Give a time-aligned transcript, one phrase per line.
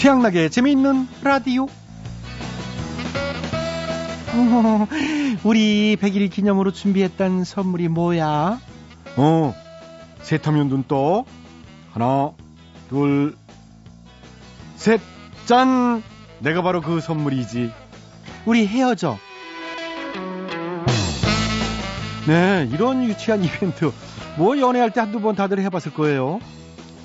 [0.00, 1.66] 최양락의 재미있는 라디오.
[5.44, 8.58] 우리 100일 기념으로 준비했던 선물이 뭐야?
[9.18, 9.54] 어,
[10.22, 11.26] 세타면 눈 떠.
[11.92, 12.30] 하나,
[12.88, 13.36] 둘,
[14.76, 15.02] 셋,
[15.44, 16.02] 짠!
[16.38, 17.70] 내가 바로 그 선물이지.
[18.46, 19.18] 우리 헤어져.
[22.26, 23.92] 네, 이런 유치한 이벤트.
[24.38, 26.40] 뭐 연애할 때 한두 번 다들 해봤을 거예요.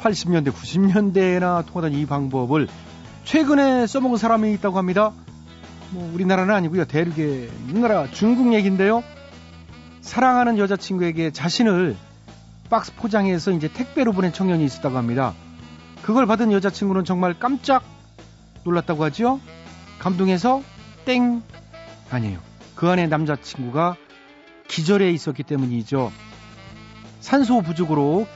[0.06, 2.68] 80년대, 90년대나 통하던 이 방법을
[3.24, 5.12] 최근에 써먹은 사람이 있다고 합니다.
[5.90, 6.86] 뭐 우리나라는 아니고요.
[6.86, 9.04] 대륙의 나라 중국 얘기인데요.
[10.02, 11.98] 사랑하는 여자친구에게 자신을
[12.70, 15.34] 박스 포장해서 이제 택배로 보낸 청년이 있었다고 합니다.
[16.04, 17.84] 그걸 받은 여자친구는 정말 깜짝
[18.64, 19.40] 놀랐다고 하죠.
[19.98, 20.62] 감동해서
[21.06, 21.42] 땡
[22.12, 22.40] 아니에요.
[22.76, 23.96] 그 안에 남자친구가
[24.68, 26.12] 기절해 있었기 때문이죠.
[27.22, 28.28] 산소 부족으로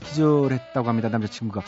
[0.00, 1.08] 기절했다고 합니다.
[1.08, 1.62] 남자친구가.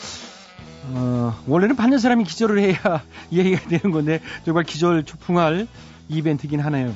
[0.91, 5.67] 어, 원래는 받는 사람이 기절을 해야 이해가 되는 건데 정말 기절 초풍할
[6.09, 6.93] 이벤트긴 하네요.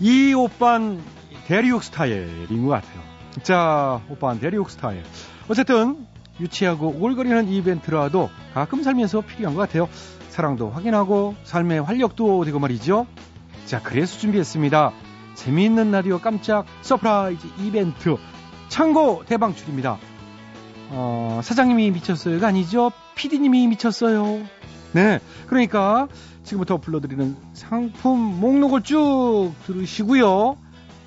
[0.00, 1.02] 이 오빤
[1.46, 3.02] 대리옥 스타일인 것 같아요.
[3.42, 5.02] 자, 오빤 대리옥 스타일.
[5.48, 6.06] 어쨌든
[6.40, 9.88] 유치하고 오글거리는 이벤트라도 가끔 살면서 필요한 것 같아요.
[10.30, 13.06] 사랑도 확인하고 삶의 활력도 되고 말이죠.
[13.66, 14.92] 자, 그래서 준비했습니다.
[15.34, 18.16] 재미있는 라디오 깜짝 surprise 이벤트
[18.68, 19.98] 창고 대방출입니다.
[20.94, 22.92] 어, 사장님이 미쳤어요가 아니죠.
[23.14, 24.42] PD님이 미쳤어요.
[24.92, 25.20] 네.
[25.46, 26.06] 그러니까
[26.44, 30.58] 지금부터 불러드리는 상품 목록을 쭉 들으시고요.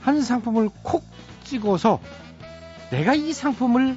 [0.01, 1.03] 한 상품을 콕
[1.43, 1.99] 찍어서
[2.89, 3.95] 내가 이 상품을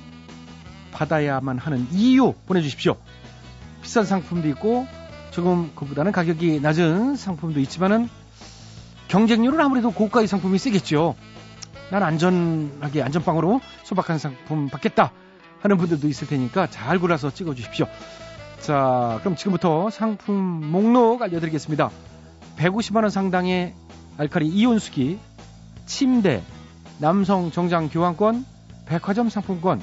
[0.92, 2.96] 받아야만 하는 이유 보내주십시오.
[3.80, 4.86] 비싼 상품도 있고
[5.30, 8.10] 조금 그보다는 가격이 낮은 상품도 있지만은
[9.08, 11.14] 경쟁률은 아무래도 고가의 상품이 세겠죠.
[11.90, 15.12] 난 안전하게 안전빵으로 소박한 상품 받겠다
[15.60, 17.86] 하는 분들도 있을 테니까 잘 골라서 찍어 주십시오.
[18.60, 21.90] 자, 그럼 지금부터 상품 목록 알려드리겠습니다.
[22.56, 23.74] 150만원 상당의
[24.16, 25.18] 알카리 이온수기,
[25.86, 26.42] 침대,
[26.98, 28.44] 남성 정장 교환권,
[28.86, 29.80] 백화점 상품권,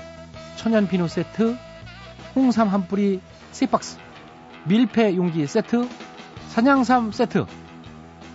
[0.58, 1.56] 천연 비누 세트,
[2.36, 3.22] 홍삼 한 뿌리
[3.52, 3.98] 세박스,
[4.66, 5.88] 밀폐 용기 세트,
[6.50, 7.46] 산양삼 세트,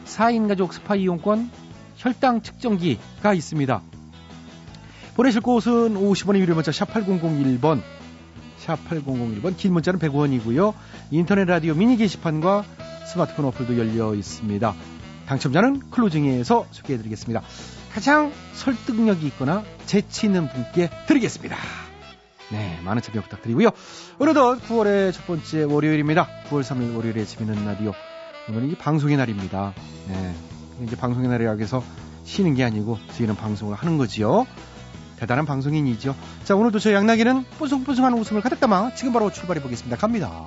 [0.06, 1.50] 4인 가족 스파 이용권,
[1.97, 3.83] 혈당 측정기가 있습니다.
[5.20, 7.82] 보내실 곳은 50원의 유료 문자 샵 8001번,
[8.56, 10.72] 샵 8001번, 긴 문자는 100원이고요.
[11.10, 12.64] 인터넷 라디오 미니 게시판과
[13.06, 14.75] 스마트폰 어플도 열려 있습니다.
[15.26, 17.42] 당첨자는 closing에서 소개해드리겠습니다.
[17.92, 21.54] 가장 설득력이 있거나 재치 있는 분께 드리겠습니다.
[22.50, 23.72] 네, 많은 참여 부탁드리고요.
[24.20, 26.28] 오늘도 9월의 첫 번째 월요일입니다.
[26.48, 27.92] 9월 3일 월요일에 재밌는 라디오.
[28.48, 29.75] 오늘은 이 방송의 날입니다.
[30.08, 30.34] 네,
[30.82, 31.84] 이제 방송의 날이라고 해서
[32.25, 34.47] 쉬는 게 아니고 저희는 방송을 하는 거지요.
[35.20, 36.16] 대단한 방송인이죠.
[36.44, 39.98] 자, 오늘도 저 양나기는 뽀송뽀송한 웃음을 가득 담아 지금 바로 출발해 보겠습니다.
[39.98, 40.47] 갑니다.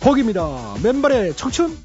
[0.00, 0.74] 복입니다.
[0.82, 1.76] 맨발의 청춘.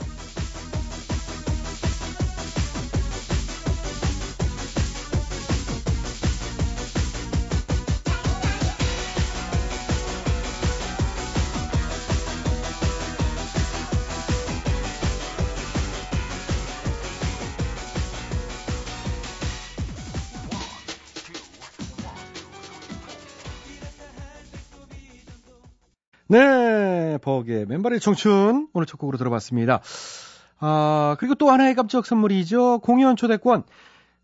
[26.34, 29.84] 네, 버의 맨발의 청춘 오늘 첫 곡으로 들어봤습니다.
[30.58, 32.80] 아, 그리고 또 하나의 깜짝 선물이죠.
[32.80, 33.62] 공연 초대권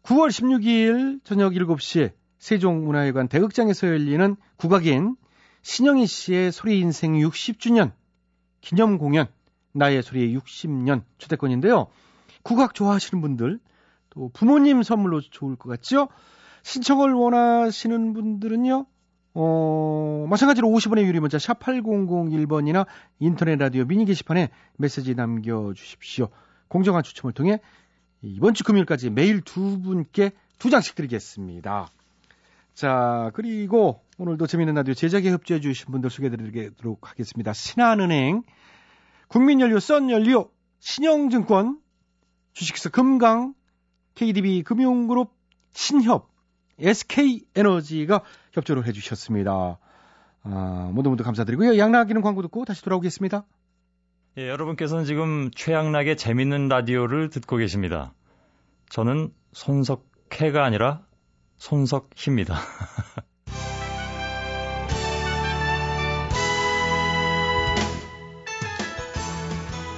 [0.02, 5.18] 9월 16일 저녁 7시 세종문화회관 대극장에서 열리는 국악인
[5.62, 7.92] 신영희 씨의 소리 인생 60주년
[8.60, 9.28] 기념 공연
[9.74, 11.90] 나의 소리의 60년 초대권인데요.
[12.42, 13.60] 국악 좋아하시는 분들
[14.10, 16.08] 또 부모님 선물로 좋을 것 같죠?
[16.64, 18.88] 신청을 원하시는 분들은요.
[19.42, 22.86] 어, 마찬가지로 50원의 유리 문자 샵 8001번이나
[23.20, 26.28] 인터넷 라디오 미니 게시판에 메시지 남겨 주십시오.
[26.68, 27.62] 공정한 추첨을 통해
[28.22, 31.90] 이번 주 금요일까지 매일 두 분께 두 장씩 드리겠습니다.
[32.74, 37.54] 자, 그리고 오늘도 재미있는 라디오 제작에 협조해 주신 분들 소개해 드리도록 하겠습니다.
[37.54, 38.44] 신한은행,
[39.30, 40.50] 국민연료, 썬연료,
[40.80, 41.80] 신영증권,
[42.52, 43.54] 주식회사 금강,
[44.16, 45.34] KDB 금융그룹,
[45.72, 46.30] 신협,
[46.80, 48.24] SK에너지가
[48.54, 49.80] 협조를 해주셨습니다.
[50.44, 51.78] 아, 모두 모두 감사드리고요.
[51.78, 53.46] 양락이는 광고 듣고 다시 돌아오겠습니다.
[54.38, 58.14] 예, 여러분께서는 지금 최양락의 재밌는 라디오를 듣고 계십니다.
[58.90, 61.06] 저는 손석해가 아니라
[61.58, 62.56] 손석희입니다.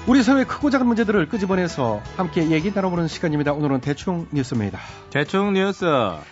[0.08, 3.54] 우리 사회의 크고 작은 문제들을 끄집어내서 함께 얘기 나눠보는 시간입니다.
[3.54, 4.80] 오늘은 대충 뉴스입니다.
[5.12, 5.86] 대충 뉴스.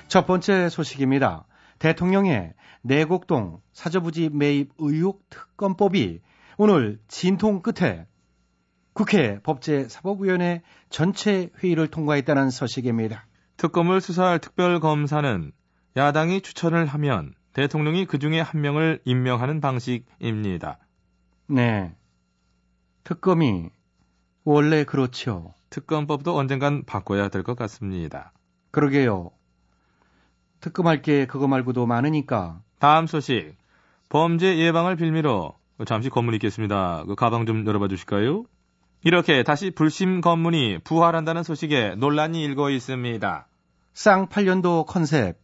[0.07, 1.45] 첫 번째 소식입니다.
[1.77, 6.19] 대통령의 내곡동 사저부지 매입 의혹 특검법이
[6.57, 8.07] 오늘 진통 끝에
[8.93, 13.27] 국회 법제사법위원회 전체 회의를 통과했다는 소식입니다.
[13.57, 15.51] 특검을 수사할 특별검사는
[15.95, 20.79] 야당이 추천을 하면 대통령이 그 중에 한 명을 임명하는 방식입니다.
[21.47, 21.93] 네.
[23.09, 23.71] 특검이
[24.43, 25.55] 원래 그렇죠.
[25.71, 28.33] 특검법도 언젠간 바꿔야 될 것 같습니다.
[28.69, 29.31] 그러게요.
[30.59, 32.61] 특검할 게 그거 말고도 많으니까.
[32.77, 33.57] 다음 소식.
[34.09, 35.55] 범죄 예방을 빌미로
[35.87, 37.03] 잠시 검문 있겠습니다.
[37.07, 38.43] 그 가방 좀 열어봐 주실까요?
[39.03, 43.47] 이렇게 다시 불심 검문이 부활한다는 소식에 논란이 일고 있습니다.
[43.95, 45.39] 쌍팔년도 컨셉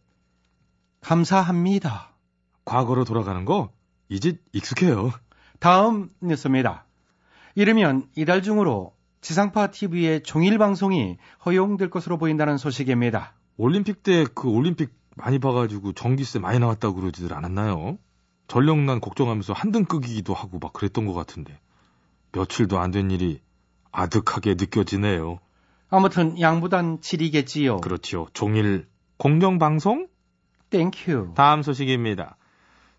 [1.00, 2.14] 감사합니다.
[2.64, 3.72] 과거로 돌아가는 거
[4.08, 5.10] 이제 익숙해요.
[5.58, 6.85] 다음 뉴스입니다.
[7.56, 13.32] 이르면 이달 중으로 지상파 TV의 종일 방송이 허용될 것으로 보인다는 소식입니다.
[13.56, 17.98] 올림픽 때 그 올림픽 많이 봐가지고 전기세 많이 나왔다고 그러지들 않았나요?
[18.46, 21.58] 전력난 걱정하면서 한등 끄기도 하고 막 그랬던 것 같은데
[22.32, 23.40] 며칠도 안 된 일이
[23.90, 25.38] 아득하게 느껴지네요.
[25.88, 27.78] 아무튼 양보단 질이겠지요.
[27.78, 28.26] 그렇지요.
[28.34, 28.86] 종일
[29.16, 30.08] 공정방송?
[30.68, 31.32] Thank you.
[31.34, 32.36] 다음 소식입니다.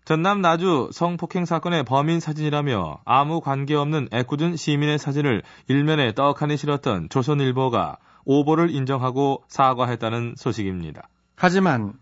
[0.08, 7.98] 전남 나주 성폭행 사건의 범인 사진이라며 아무 관계없는 애꿎은 시민의 사진을 일면에 떡하니 실었던 조선일보가
[8.24, 11.10] 오보를 인정하고 사과했다는 소식입니다.
[11.36, 11.92] 하지만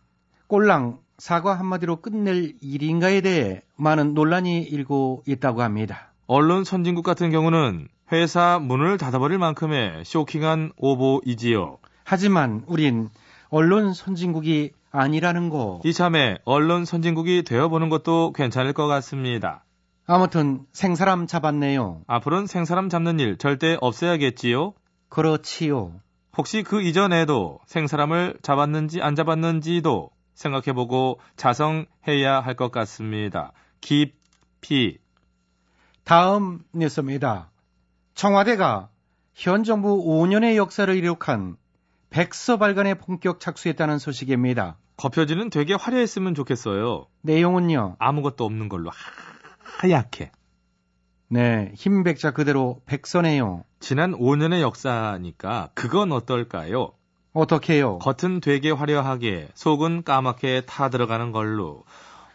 [0.46, 6.12] 꼴랑 사과 한마디로 끝낼 일인가에 대해 많은 논란이 일고 있다고 합니다.
[6.28, 11.78] 언론 선진국 같은 경우는 회사 문을 닫아버릴 만큼의 쇼킹한 오보이지요.
[12.04, 13.08] 하지만 우린
[13.48, 15.80] 언론 선진국이 아니라는 거.
[15.84, 19.64] 이참에 언론 선진국이 되어보는 것도 괜찮을 것 같습니다.
[20.06, 22.02] 아무튼 생사람 잡았네요.
[22.06, 24.74] 앞으로는 생사람 잡는 일 절대 없어야겠지요?
[25.08, 25.92] 그렇지요.
[26.36, 33.52] 혹시 그 이전에도 생사람을 잡았는지 안 잡았는지도 생각해보고 자성해야 할 것 같습니다.
[33.80, 34.98] 깊이.
[36.04, 37.50] 다음 뉴스입니다.
[38.14, 38.88] 청와대가
[39.34, 41.56] 현 정부 5년의 역사를 이룩한
[42.10, 44.78] 백서 발간에 본격 착수했다는 소식입니다.
[44.96, 47.06] 거표지는 되게 화려했으면 좋겠어요.
[47.22, 47.96] 내용은요?
[47.98, 48.90] 아무것도 없는 걸로
[49.78, 50.32] 하얗게.
[51.28, 53.64] 네, 흰 백자 그대로 백서네요.
[53.80, 56.92] 지난 5년의 역사니까 그건 어떨까요?
[57.32, 57.98] 어떻게요?
[57.98, 61.84] 겉은 되게 화려하게 속은 까맣게 타 들어가는 걸로.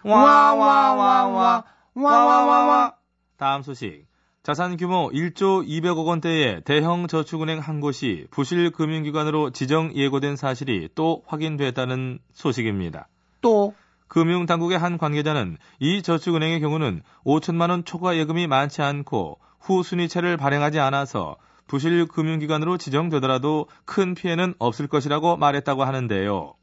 [0.03, 1.63] 와와와와
[1.95, 2.95] 와와와와
[3.37, 4.10] 다음 소식.
[4.43, 11.21] 자산 규모 1조 200억 원대의 대형 저축은행 한 곳이 부실 금융기관으로 지정 예고된 사실이 또
[11.27, 13.07] 확인됐다는 소식입니다.
[13.41, 13.75] 또
[14.07, 21.37] 금융당국의 한 관계자는 이 저축은행의 경우는 5천만 원 초과 예금이 많지 않고 후순위채를 발행하지 않아서
[21.67, 26.55] 부실 금융기관으로 지정되더라도 큰 피해는 없을 것이라고 말했다고 하는데요.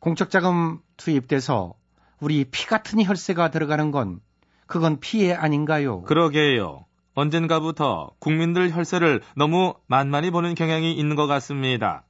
[0.00, 1.74] 공적자금 투입돼서
[2.18, 4.18] 우리 피 같은 혈세가 들어가는 건
[4.66, 6.02] 그건 피해 아닌가요?
[6.02, 6.85] 그러게요.
[7.16, 12.04] 언젠가부터 국민들 혈세를 너무 만만히 보는 경향이 있는 것 같습니다.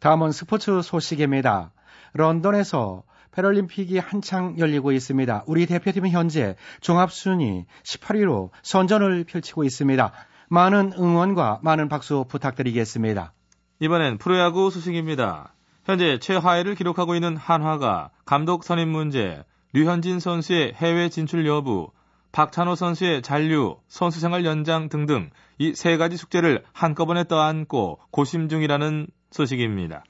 [0.00, 1.72] 다음은 스포츠 소식입니다.
[2.12, 5.44] 런던에서 패럴림픽이 한창 열리고 있습니다.
[5.46, 10.12] 우리 대표팀은 현재 종합순위 18위로 선전을 펼치고 있습니다.
[10.50, 13.32] 많은 응원과 많은 박수 부탁드리겠습니다.
[13.80, 15.54] 이번엔 프로야구 소식입니다.
[15.84, 19.42] 현재 최하위를 기록하고 있는 한화가 감독 선임 문제,
[19.72, 21.90] 류현진 선수의 해외 진출 여부,
[22.34, 29.06] 박찬호 선수의 잔류, 선수 생활 연장 등등 이 세 가지 숙제를 한꺼번에 떠안고 고심 중이라는
[29.30, 30.02] 소식입니다.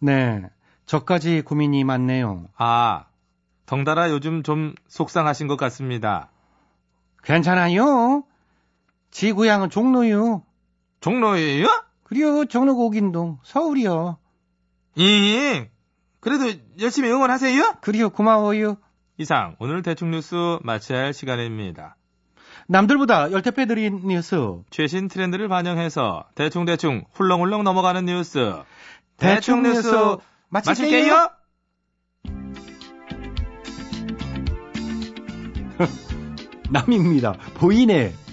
[0.00, 0.42] 네,
[0.84, 2.44] 저까지 고민이 많네요.
[2.58, 3.06] 아,
[3.64, 6.30] 덩달아 요즘 좀 속상하신 것 같습니다.
[7.24, 8.22] 괜찮아요.
[9.10, 10.42] 지 고향은 종로요.
[11.00, 11.68] 종로예요?
[12.02, 14.18] 그리요, 종로 고긴동, 서울이요.
[14.98, 15.70] 예,
[16.20, 17.76] 그래도 열심히 응원하세요?
[17.80, 18.76] 그리요, 고마워요.
[19.20, 21.96] 이상 오늘 대충 뉴스 마쳐야 할 시간입니다.
[22.68, 24.36] 남들보다 열대 빼드린 뉴스.
[24.70, 28.54] 최신 트렌드를 반영해서 대충대충 훌렁훌렁 넘어가는 뉴스.
[29.16, 29.90] 대충 뉴스
[30.50, 31.30] 마칠게요.
[36.70, 37.32] 남입니다.
[37.54, 38.12] 보이네.
[38.12, 38.27] 보이네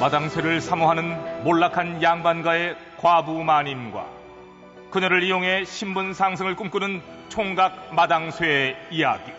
[0.00, 4.06] 마당쇠를 사모하는 몰락한 양반가의 과부 마님과
[4.90, 9.32] 그녀를 이용해 신분 상승을 꿈꾸는 총각 마당쇠의 이야기.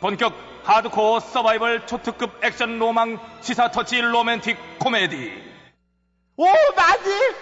[0.00, 0.34] 본격
[0.64, 5.50] 하드코어 서바이벌 초특급 액션 로망 시사 터치 로맨틱 코미디.
[6.36, 7.34] 오, 마님!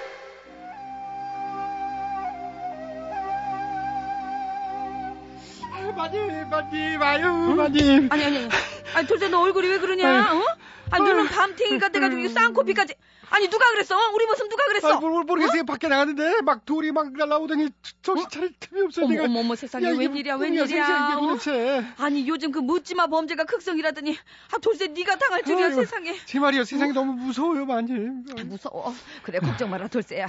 [5.72, 8.08] 아유, 마님, 마님, 아유, 마님.
[8.12, 8.48] 아니 아니 아니.
[8.94, 10.34] 아니 돌쇠 너 얼굴이 왜 그러냐?
[10.34, 10.42] 어?
[10.90, 12.94] 아니 너는 밤탱이가 돼가지고 이 쌍코피까지.
[13.30, 13.94] 아니 누가 그랬어?
[13.94, 14.10] 어?
[14.14, 14.92] 우리 모습 누가 그랬어?
[14.94, 15.64] 아, 뭘 모르겠어요.
[15.66, 17.68] 밖에 나갔는데 막 돌이 막 날라오더니
[18.00, 19.04] 정신 차릴 틈이 없어요.
[19.04, 19.24] 어머 내가.
[19.26, 20.64] 어머 어머 세상에 야, 웬일이야 웬일이야?
[20.64, 21.20] 이게 어?
[21.20, 21.84] 도대체.
[21.98, 24.16] 아니 요즘 그 묻지마 범죄가 극성이라더니
[24.54, 26.16] 아 돌쇠 네가 당할 줄이야 아유, 세상에.
[26.24, 26.64] 제 말이요.
[26.64, 28.24] 세상이 너무 무서워요, 마님.
[28.38, 28.94] 아, 무서워.
[29.22, 30.26] 그래 걱정 마라 돌쇠야.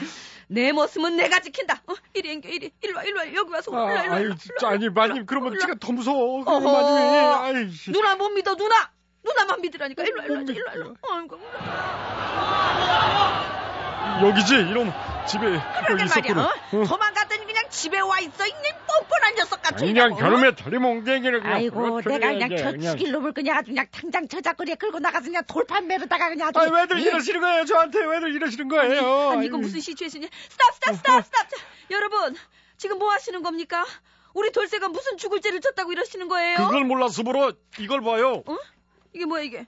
[0.47, 1.81] 내 모습은 내가 지킨다.
[1.87, 1.93] 어?
[2.13, 4.67] 이리 앵겨 이리 일로 와 일로 와 여기 와서 아, 일로 와 아유, 진짜.
[4.67, 5.57] 아니, 마님 그러면.
[5.57, 6.41] 제가 더 무서워.
[6.45, 6.59] 어허.
[6.59, 7.59] 마님이.
[7.59, 7.91] 아이, 씨.
[7.93, 8.91] 누나 못 믿어 누나.
[9.23, 10.95] 누나만 믿으라니까 일로 와 일로 와 일로 와, 일로.
[11.01, 11.17] 와.
[11.17, 11.39] 아이고.
[14.27, 14.91] 여기지 이런
[15.27, 15.45] 집에
[15.89, 16.03] 여기.
[16.05, 16.45] 있었구나.
[16.45, 16.51] 어?
[16.71, 18.45] 도망갔더니 그냥 집에 와 있어.
[18.47, 19.85] 이네 뻔뻔한 녀석 같은.
[19.87, 20.21] 그냥 녀석.
[20.21, 22.71] 겨름에 다리몽댕이를 그냥 아이고 내가 그냥 저.
[22.91, 26.71] 죽일 놈을 그냥 아주 그냥 당장 저작거리에 끌고 나가서 그냥 돌판 매르다가 그냥 아주 아니
[26.71, 27.09] 왜들 예.
[27.09, 30.29] 이러시는 거예요 저한테 왜들 이러시는 거예요 아니 이거 무슨 시츄에이션이야?
[30.49, 31.49] 스탑 스탑 스탑 스탑.
[31.49, 31.57] 자,
[31.91, 32.35] 여러분
[32.77, 33.85] 지금 뭐 하시는 겁니까?
[34.33, 36.57] 우리 돌쇠가 무슨 죽을 죄를 졌다고 이러시는 거예요?
[36.57, 38.57] 그걸 몰라서 물어 이걸 봐요 어?
[39.13, 39.65] 이게 뭐야 이게?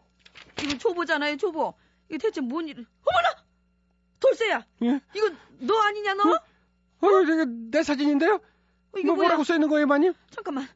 [0.62, 1.74] 이거 조보잖아요 조보.
[2.10, 2.86] 이게 대체 뭔 일?
[3.06, 3.44] 어머나!
[4.20, 4.66] 돌쇠야.
[4.84, 5.00] 예?
[5.16, 5.30] 이거
[5.60, 6.34] 너 아니냐 너?
[6.34, 9.28] 어 이게 내 사진인데요 어, 이게 뭐 뭐야?
[9.30, 10.68] 뭐라고 써 있는 거예요 마님 잠깐만.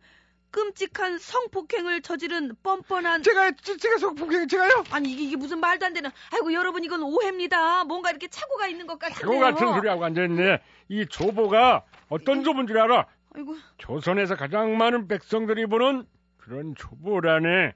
[0.52, 5.94] 끔찍한 성폭행을 저지른 뻔뻔한 제가 제- 제가 성폭행 제가요 아니 이게, 이게 무슨 말도 안
[5.94, 10.06] 되는 아이고 여러분 이건 오해입니다 뭔가 이렇게 착오가 있는 것 같은데요 그거 같은 소리 하고
[10.06, 13.06] 앉아있네 이 조보가 어떤 조보인 줄 알아
[13.36, 16.08] 아이고 조선에서 가장 많은 백성들이 보는
[16.38, 17.74] 그런 조보라네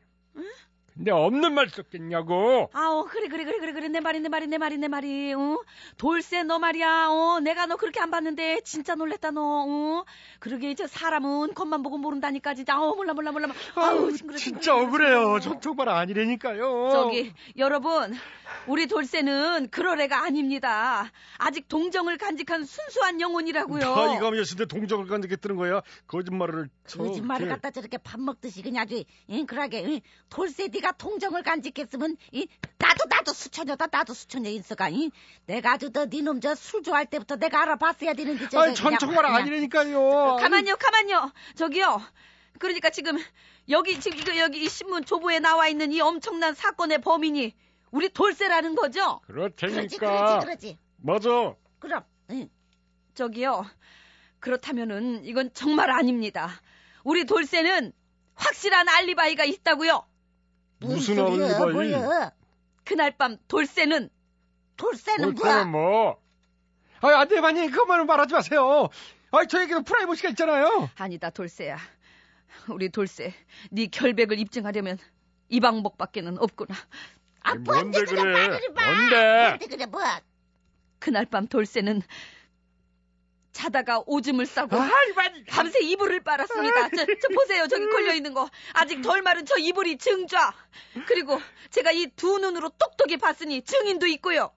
[0.99, 4.57] 근데 없는 말 썼겠냐고 아우 그래 그래 그래 그래 그래 내 말이 내 말이 내
[4.57, 5.57] 말이 내 말이 어?
[5.97, 10.05] 돌쇠 너 말이야 어 내가 너 그렇게 안 봤는데 진짜 놀랬다 너 어?
[10.39, 15.39] 그러게 이제 사람은 겉만 보고 모른다니까 진짜 어 몰라 몰라 몰라 아우 징그러 진짜 억울해요.
[15.39, 18.13] 저 정말 아니라니까요 저기 여러분
[18.67, 25.81] 우리 돌쇠는 그럴 애가 아닙니다 아직 동정을 간직한 순수한 영혼이라고요 다 이감이었는데 동정을 간직했다는 거야
[26.07, 27.47] 거짓말을 거짓말을.
[27.47, 29.45] 갖다 저렇게 밥 먹듯이 그냥 아주 응.
[30.29, 35.11] 돌쇠 네가 통정을 간직했으면 이, 나도 나도 수천여다 나도 수천여 인서가 이.
[35.45, 40.37] 내가 아주 너네놈 저 술 좋아할 때부터 내가 알아봤어야 되는데 저 아니 전 정말 아니라니까요
[40.39, 41.31] 가만요, 가만요.
[41.55, 42.01] 저기요.
[42.59, 43.17] 그러니까 지금
[43.69, 47.53] 여기 지금 이거 여기 이 신문 조보에 나와 있는 이 엄청난 사건의 범인이
[47.91, 49.21] 우리 돌쇠라는 거죠?
[49.27, 52.49] 그러지 그렇다니까 그러지 그러지 맞아 그럼 응.
[53.15, 53.65] 저기요.
[54.39, 56.61] 그렇다면은 이건 정말 아닙니다.
[57.03, 57.93] 우리 돌쇠는
[58.35, 60.05] 확실한 알리바이가 있다고요.
[60.79, 61.59] 무슨 소리야?
[61.59, 62.31] 뭐야?
[62.83, 64.09] 그날 밤 돌쇠는
[64.77, 66.19] 돌쇠는 뭐야 돌쇠는 뭐
[67.01, 68.89] 아니 안돼 마님 그것만은 말하지 마세요
[69.31, 71.77] 아니 저에게도 프라이버시가 있잖아요 아니다 돌쇠야.
[72.67, 73.33] 우리 돌쇠,
[73.71, 74.97] 네 결백을 입증하려면
[75.49, 76.75] 이 방법밖에는 없구나.
[77.41, 78.69] 아 뭔데 그래 뭔데?
[78.73, 80.01] 뭔데 그래 뭐
[80.99, 82.01] 그날 밤 돌쇠는
[83.51, 86.89] 자다가 오줌을 싸고 마님 밤새 이불을 빨았습니다.
[86.89, 87.67] 저, 저 보세요.
[87.67, 88.49] 저기 걸려 있는 거.
[88.73, 90.53] 아직 덜 마른 저 이불이 증좌.
[91.07, 91.39] 그리고
[91.71, 94.51] 제가 이 두 눈으로 똑똑히 봤으니 증인도 있고요.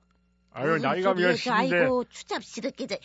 [0.54, 2.96] 아유 무슨 나이가 몇인데 아이고 추잡스럽게 저,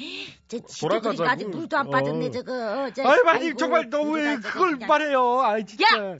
[0.49, 1.11] 저 돌아가자고.
[1.13, 2.31] 지도가 아직 물도 안 빠졌네 어.
[2.31, 4.75] 저거 저, 아이 마님 아이고, 정말 너무 그걸.
[4.85, 6.17] 말해요 아이 진짜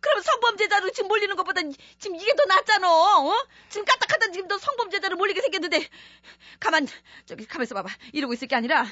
[0.00, 1.60] 그럼 성범죄자로 지금 몰리는 것보다
[1.98, 2.88] 지금 이게 더 낫잖아.
[2.90, 3.46] 어?
[3.68, 5.86] 지금 까딱하다 지금 더 성범죄자로 몰리게 생겼는데
[6.58, 6.86] 가만
[7.26, 7.88] 저기 가만있어 봐봐.
[8.12, 8.86] 이러고 있을 게 아니라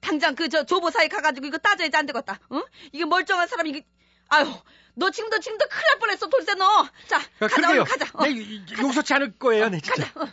[0.00, 2.40] 당장 그 저 조보사에 가가지고 이거 따져야지 안 되겠다.
[2.50, 2.62] 어?
[2.92, 3.86] 이게 멀쩡한 사람이 이게
[4.28, 4.52] 아유
[4.94, 6.88] 너 지금도 지금도 큰일 날 뻔했어 돌쇠 너.
[7.06, 8.06] 자 아, 가자 그러게요 얼른 가자.
[8.14, 8.24] 어.
[8.24, 10.20] 네, 이- 이- 용서치 않을 거예요 네 진짜 가자.
[10.20, 10.28] 어.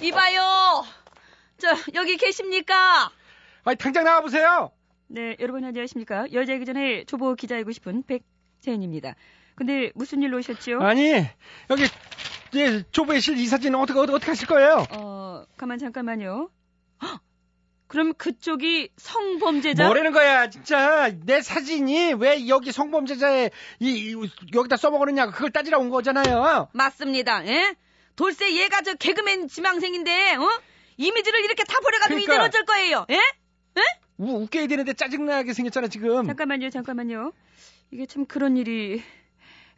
[0.00, 0.84] 이봐요.
[1.58, 3.10] 저 여기 계십니까?
[3.64, 4.72] 아니 당장 나와보세요
[5.14, 6.26] 네, 여러분 안녕하십니까?
[6.32, 9.14] 여자이기 전에 조보 기자이고 싶은 백세연입니다.
[9.54, 10.78] 근데 무슨 일로 오셨죠?
[10.80, 11.10] 아니
[11.68, 11.84] 여기
[12.54, 16.48] 예, 조부의 실 이 사진 어떻게 어떻게, 어떻게 하실 거예요 어, 가만 잠깐만요.
[17.02, 17.20] 헉!
[17.88, 19.84] 그럼 그쪽이 성범죄자?
[19.84, 23.50] 뭐라는 거야 진짜 내 사진이 왜 여기 성범죄자에
[23.80, 27.46] 이, 이- 여기다 써먹었느냐고 그걸 따지러 온 거잖아요 맞습니다.
[27.46, 27.74] 예?
[28.16, 30.60] 돌쇠 얘가 저 개그맨 지망생인데, 어?
[30.96, 32.32] 이미지를 이렇게 다 버려가지고 그러니까.
[32.34, 33.06] 이대로 어쩔 거예요.
[33.10, 33.18] 예?
[34.22, 37.32] 우, 웃겨야 되는데 짜증나게 생겼잖아 지금 잠깐만요, 잠깐만요.
[37.90, 39.02] 이게 참 그런 일이.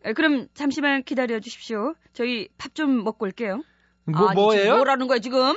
[0.05, 1.95] 에, 그럼 잠시만 기다려 주십시오.
[2.13, 3.63] 저희 밥 좀 먹고 올게요.
[4.05, 5.57] 뭐 아니, 뭐예요 뭐라는 거야 지금?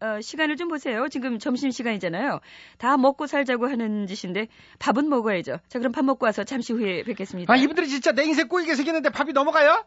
[0.00, 1.08] 어, 시간을 좀 보세요.
[1.08, 2.40] 지금 점심 시간이잖아요.
[2.76, 5.58] 다 먹고 살자고 하는 짓인데 밥은 먹어야죠.
[5.68, 7.50] 자, 그럼 밥 먹고 와서 잠시 후에 뵙겠습니다.
[7.50, 9.86] 아, 이분들이 진짜 냉세 꼬이게 생겼는데 밥이 넘어가요?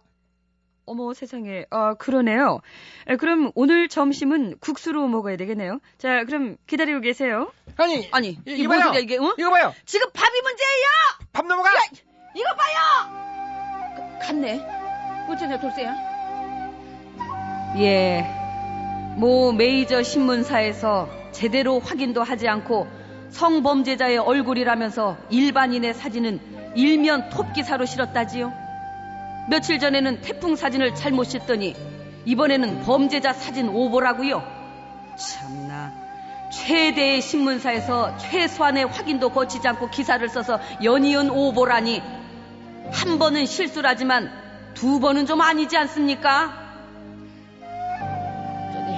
[0.90, 1.66] 어머 세상에.
[1.70, 2.62] 아, 그러네요.
[3.08, 5.80] 에, 그럼 오늘 점심은 국수로 먹어야 되겠네요.
[6.00, 7.52] 자, 그럼 기다리고 계세요.
[7.78, 8.88] 아니, 아니, 이- 이거 뭔 봐요.
[8.88, 9.18] 소리야 이게?
[9.18, 9.36] 어?
[9.38, 9.74] 이거 봐요.
[9.86, 11.30] 지금 밥이 문제예요.
[11.32, 11.70] 밥 넘어가.
[12.36, 14.20] 이거 봐요.
[14.20, 14.60] 가- 갔네.
[15.30, 15.96] 어쩌냐 돌쇠야.
[17.78, 18.26] 예.
[19.18, 22.88] 모 메이저 신문사에서 제대로 확인도 하지 않고
[23.30, 28.52] 성범죄자의 얼굴이라면서 일반인의 사진은 일면 톱 기사로 실었다지요.
[29.50, 31.76] 며칠 전에는 태풍 사진을 잘못 싣더니
[32.26, 34.44] 이번에는 범죄자 사진 오보라고요.
[35.18, 35.94] 참나.
[36.52, 42.02] 최대의 신문사에서 최소한의 확인도 거치지 않고 기사를 써서 연이은 오보라니
[42.92, 44.32] 한 번은 실수라지만
[44.74, 46.52] 두 번은 좀 아니지 않습니까?
[48.74, 48.92] 저기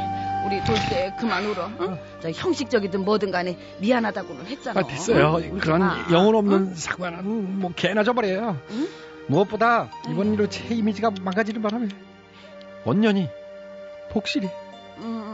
[0.45, 1.69] 우리 돌쇠 그만 울어.
[1.81, 1.97] 응?
[2.21, 4.79] 저 형식적이든 뭐든 간에 미안하다고는 했잖아.
[4.79, 5.37] 아, 됐어요.
[5.43, 5.57] 응?
[5.59, 6.05] 그런 마.
[6.11, 6.39] 영혼 응?
[6.39, 8.57] 없는 사과는 뭐 개나 줘버려요.
[8.71, 8.87] 응?
[9.27, 11.87] 무엇보다 이번 일로 제 이미지가 망가지는 바람에
[12.85, 13.29] 원년이
[14.11, 14.49] 복실이
[14.99, 15.33] 응.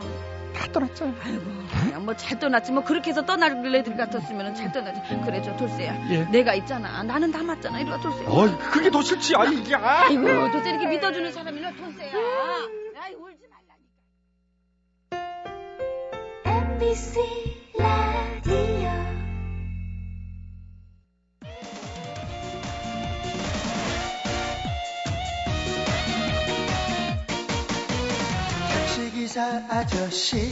[0.54, 1.16] 다 떠났잖아요.
[1.24, 1.44] 아이고
[1.84, 5.02] 그냥 뭐잘 떠났지 뭐 그렇게 해서 떠날 애들 같았으면 잘 떠나지.
[5.24, 6.10] 그래 저 돌쇠야.
[6.12, 6.24] 예.
[6.32, 7.04] 내가 있잖아.
[7.04, 7.80] 나는 다 맞잖아.
[7.80, 8.28] 이리 와 돌쇠야.
[8.30, 9.36] 어, 그게 더 싫지.
[9.36, 10.06] 아니, 이게 아.
[10.06, 12.12] 아이고 돌쇠 이렇게 믿어주는 사람이 너 돌쇠야.
[13.00, 13.44] 아이 울지
[15.12, 16.74] 말라니까.
[16.74, 17.20] MBC
[17.78, 18.87] 라디오
[29.38, 30.50] 기사 아저씨.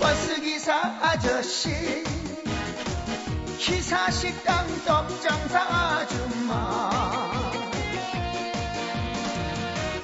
[0.00, 1.70] 버스 기사 아저씨.
[3.56, 6.90] 기사 식당 떡장사 아줌마.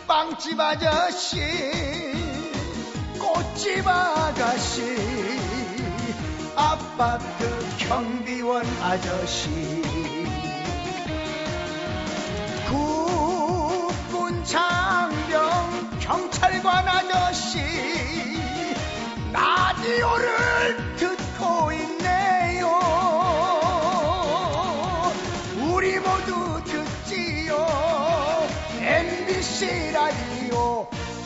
[0.06, 1.40] 빵집 아저씨.
[3.18, 4.82] 꽃집 아가씨.
[6.54, 10.11] 아파트 경비원 아저씨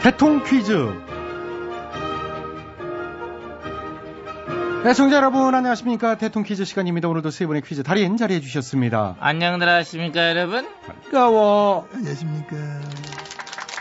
[0.00, 1.09] 대통 퀴즈.
[4.84, 6.16] 네, 청자 여러분 안녕하십니까?
[6.16, 7.06] 대통 퀴즈 시간입니다.
[7.08, 9.16] 오늘도 세 분의 퀴즈 달인 자리해 주셨습니다.
[9.20, 10.66] 안녕들 하십니까, 여러분?
[10.86, 11.86] 반가워.
[11.92, 12.56] 안녕하십니까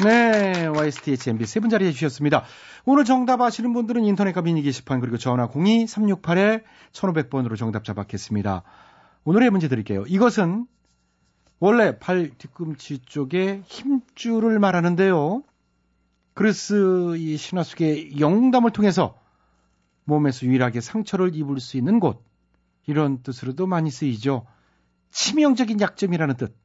[0.03, 2.43] 네, YSTH MB 세 분 자리해 주셨습니다.
[2.85, 8.63] 오늘 정답 아시는 분들은 인터넷과 미니 게시판 그리고 전화 02-368-1500번으로 정답 잡았겠습니다.
[9.23, 10.03] 오늘의 문제 드릴게요.
[10.07, 10.65] 이것은
[11.59, 15.43] 원래 발 뒤꿈치 쪽에 힘줄을 말하는데요.
[16.33, 19.18] 그리스 이 신화 속의 영담을 통해서
[20.10, 22.26] 몸에서 유일하게 상처를 입을 수 있는 곳
[22.86, 24.45] 이런 뜻으로도 많이 쓰이죠.
[25.12, 26.56] 치명적인 약점이라는 뜻.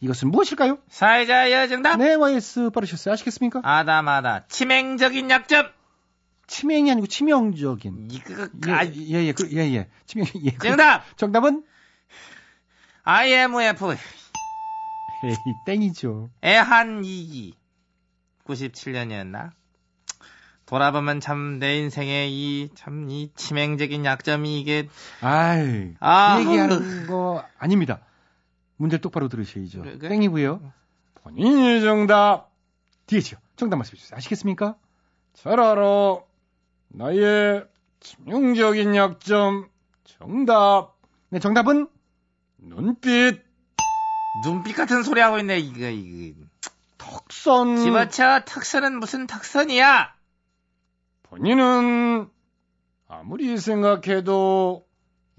[0.00, 0.78] 이것은 무엇일까요?
[0.88, 1.96] 사회자의 정답?
[1.96, 3.12] 네, YS 빠르셨어요.
[3.12, 3.60] 아시겠습니까?
[3.62, 5.68] 아다마다 치명적인 약점.
[6.46, 8.08] 치명이 아니고 치명적인.
[8.10, 9.88] 이거 예, 아, 예, 예, 그, 예, 예.
[10.06, 10.50] 치명, 예.
[10.50, 11.04] 그- 정답.
[11.16, 11.64] 정답은?
[13.04, 13.96] IMF
[15.22, 16.30] 에이, 땡이죠.
[16.44, 17.54] 애한 2기
[18.46, 19.52] 97년이었나?
[20.66, 24.88] 돌아보면 참 내 인생의 이 참 이 치명적인 약점이 이게
[25.20, 28.00] 아이, 아, 그 얘기하는 거 아닙니다.
[28.76, 29.82] 문제를 똑바로 들으셔야죠.
[29.82, 29.98] 그래?
[29.98, 30.72] 땡이고요.
[31.22, 32.50] 본인의 정답.
[33.06, 33.36] 뒤에죠.
[33.56, 34.16] 정답 말씀해 주세요.
[34.16, 34.76] 아시겠습니까?
[35.34, 36.18] 잘 알아.
[36.88, 37.66] 나의
[38.00, 39.68] 치명적인 약점.
[40.04, 40.94] 정답.
[41.28, 41.88] 네, 정답은
[42.58, 43.42] 눈빛,
[44.32, 46.40] 눈빛 같은 소리 하고 있네 이거 이거.
[46.98, 47.76] 턱선.
[47.76, 50.14] 집어쳐 턱선은 무슨 턱선이야?
[51.38, 52.28] 본인은
[53.08, 54.86] 아무리 생각해도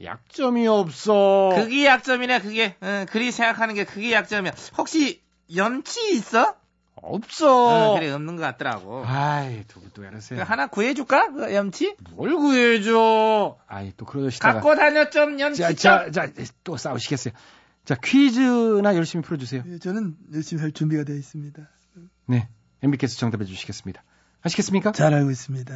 [0.04, 1.52] 약점이 없어.
[1.56, 2.76] 그게 약점이네 그게.
[2.84, 4.52] 응, 그리 생각하는 게 그게 약점이야.
[4.78, 5.22] 혹시
[5.56, 6.56] 염치 있어?
[6.96, 7.94] 없어.
[7.94, 9.06] 응, 그래 없는 것 같더라고.
[9.06, 10.40] 아이, 두고 또 알았어요.
[10.40, 11.32] 그 하나 구해줄까?
[11.32, 11.96] 그 염치?
[12.12, 13.58] 뭘 구해줘.
[13.68, 14.56] 아이, 또 그러시다가.
[14.56, 16.12] 갖고 다녀 좀 염치 자, 좀.
[16.12, 17.34] 자, 자, 또 싸우시겠어요.
[17.86, 19.64] 자, 퀴즈나 열심히 풀어주세요.
[19.68, 21.70] 예, 저는 열심히 할 준비가 되어 있습니다.
[22.26, 22.50] 네.
[22.82, 24.04] MB께서 정답해 주시겠습니다.
[24.46, 24.92] 아시겠습니까?
[24.92, 25.74] 잘 알고 있습니다.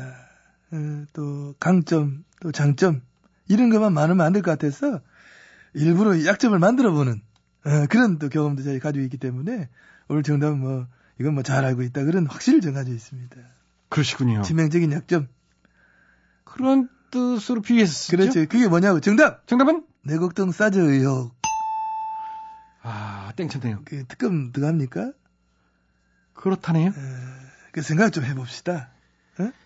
[0.72, 3.02] 어, 또 강점, 또 장점
[3.48, 5.02] 이런 것만 많으면 안 될 것 같아서
[5.74, 7.22] 일부러 약점을 만들어 보는
[7.66, 9.70] 어, 그런 또 경험도 저희 가지고 있기 때문에
[10.08, 10.88] 오늘 정답은 뭐
[11.20, 13.36] 이건 뭐 잘 알고 있다 그런 확신을 좀 가지고 있습니다.
[13.90, 14.42] 그러시군요.
[14.44, 15.28] 치명적인 약점.
[16.44, 18.18] 그런 뜻으로 비유했었죠.
[18.18, 18.40] 그렇죠.
[18.48, 19.46] 그게 뭐냐고 정답.
[19.48, 21.34] 정답은 내 걱정 싸져 의혹.
[22.82, 23.82] 아 땡쳤네요.
[23.86, 25.12] 그 특검 들어갑니까?
[26.34, 26.94] 그렇다네요.
[27.80, 28.90] 그 생각 좀 해봅시다.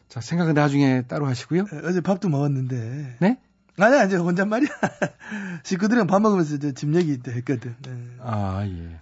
[0.08, 1.62] 자 생각은 나중에 따로 하시고요.
[1.62, 3.18] 어, 어제 밥도 먹었는데.
[3.20, 3.40] 네?
[3.80, 4.70] 아니야, 이제 혼잣말이야.
[5.66, 7.76] 식구들이랑 밥 먹으면서 저집 얘기 또 했거든.
[7.82, 8.18] 네.
[8.20, 9.00] 아 예.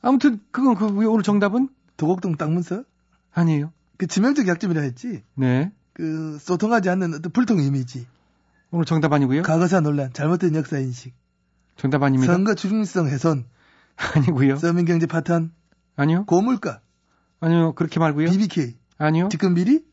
[0.00, 1.68] 아무튼 그건 그 오늘 정답은
[1.98, 2.84] 도곡동 땅 문서?
[3.34, 3.70] 아니에요.
[3.98, 5.22] 그 치명적 약점이라 했지.
[5.34, 5.70] 네.
[5.92, 8.06] 그 소통하지 않는 어떤 불통 이미지.
[8.70, 9.42] 오늘 정답 아니고요.
[9.42, 11.12] 과거사 논란, 잘못된 역사 인식,
[11.76, 12.32] 정답 아닙니다.
[12.32, 13.44] 선거 중립성 훼손,
[14.16, 14.56] 아니고요.
[14.56, 15.52] 서민 경제 파탄,
[15.94, 16.24] 아니요.
[16.24, 16.80] 고물가,
[17.42, 17.72] 아니요.
[17.74, 18.30] 그렇게 말고요.
[18.30, 19.28] BBK, 아니요.
[19.28, 19.84] 직권 비리?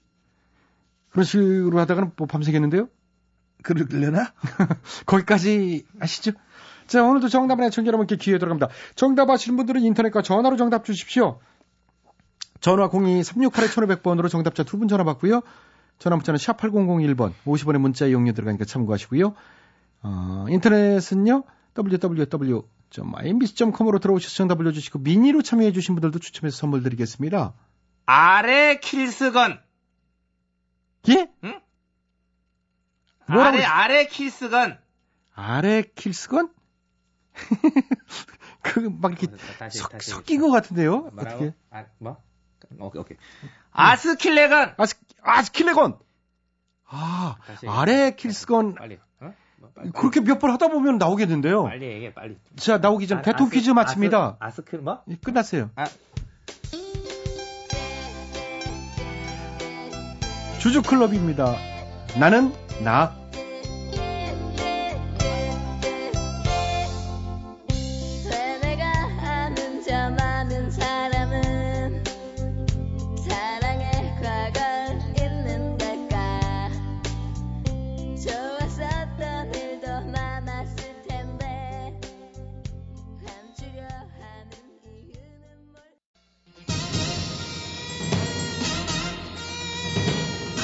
[1.10, 2.88] 그런 식으로 하다가는 뭐 밤새겠는데요.
[3.64, 4.34] 그러려나?
[5.08, 6.32] 거기까지 아시죠?
[6.88, 8.70] 자, 오늘도 정답 안에 청자 여러분께 기회 들어갑니다.
[8.96, 11.40] 정답 아시는 분들은 인터넷과 전화로 정답 주십시오.
[12.62, 15.42] 전화 02-368-1500번으로 정답자 두 분 전화 받고요.
[15.98, 19.34] 전화 문자는 샵 8001번, 50원의 문자 이용료 들어가니까 참고하시고요.
[20.04, 21.44] 어, 인터넷은요,
[22.95, 27.54] www.imbc.com으로 들어오셔서 정답 올려주시고, 미니로 참여해주신 분들도 추첨해서 선물 드리겠습니다.
[28.06, 29.62] 아래 킬스건.
[31.10, 31.32] 예?
[31.43, 31.62] 응?
[33.28, 34.80] 뭐라고 아래, 그러시- 아래 킬스건.
[35.36, 36.52] 아래 킬스건?
[38.62, 40.10] 그, 막 이렇게 다시, 섞, 다시.
[40.12, 41.02] 섞인 것 같은데요?
[41.13, 41.45] 뭐라고?
[41.45, 41.54] 어떻게?
[41.69, 42.17] 아, 뭐?
[42.80, 43.17] 오케이, 오케이.
[43.71, 44.73] 아스킬레건.
[44.78, 45.97] 아스, 아스킬레건!
[46.86, 48.75] 아, 다시 아래 킬스건.
[48.75, 48.99] 빨리.
[49.60, 49.62] 어?
[49.62, 51.63] 뭐, 빨리, 그렇게 몇 번 하다 보면 나오겠는데요.
[51.63, 52.38] 빨리 얘기해, 빨리.
[52.56, 54.38] 자, 나오기 전 아, 아스- 퀴즈 마칩니다.
[54.39, 55.02] 아스, 아스킬 뭐?
[55.10, 55.69] 예, 끝났어요.
[55.76, 55.86] 아.
[60.60, 61.56] 주주클럽입니다.
[62.19, 62.52] 나는
[62.84, 63.15] 나.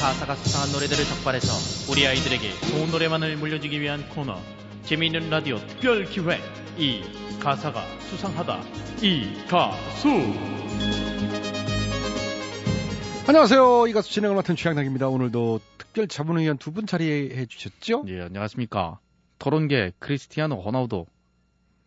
[0.06, 4.40] 가사가 수상한 노래들을 적발해서 우리 아이들에게 좋은 노래만을 물려주기 위한 코너
[4.84, 6.40] 재미있는 라디오 특별 기획
[6.78, 7.02] 이
[7.40, 8.62] 가사가 수상하다
[9.02, 10.08] 이 가수
[13.26, 13.88] 안녕하세요.
[13.88, 15.08] 이 가수 진행을 맡은 최양락입니다.
[15.08, 18.04] 오늘도 특별 자문위원 두 분 자리해 주셨죠?
[18.06, 19.00] 예 안녕하십니까
[19.40, 21.06] 토론계 크리스티아노 호나우도